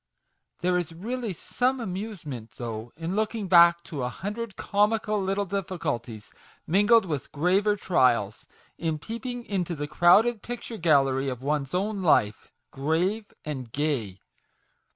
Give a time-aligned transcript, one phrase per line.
[0.61, 6.31] There is really some amusement, though, in looking back to a hundred comical little difficulties,
[6.65, 8.47] mingled with graver trials;
[8.79, 14.21] in peeping into the crowded picture gallery of one's own life grave and gay